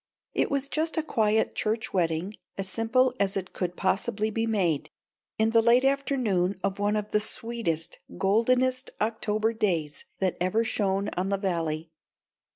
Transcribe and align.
It 0.33 0.49
was 0.49 0.67
just 0.67 0.97
a 0.97 1.03
quiet 1.03 1.53
church 1.53 1.93
wedding, 1.93 2.33
as 2.57 2.67
simple 2.67 3.13
as 3.19 3.37
it 3.37 3.53
could 3.53 3.75
possibly 3.77 4.31
be 4.31 4.47
made, 4.47 4.89
in 5.37 5.51
the 5.51 5.61
late 5.61 5.85
afternoon 5.85 6.59
of 6.63 6.79
one 6.79 6.95
of 6.95 7.11
the 7.11 7.19
sweetest, 7.19 7.99
goldenest 8.17 8.89
October 8.99 9.53
days 9.53 10.05
that 10.17 10.37
ever 10.41 10.63
shone 10.63 11.09
on 11.15 11.29
the 11.29 11.37
Valley. 11.37 11.91